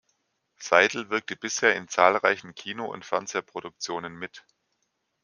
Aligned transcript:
Seidel 0.57 1.11
wirkte 1.11 1.35
bisher 1.35 1.75
in 1.75 1.87
zahlreichen 1.87 2.55
Kino- 2.55 2.91
und 2.91 3.05
Fernsehproduktionen 3.05 4.15
mit. 4.15 4.43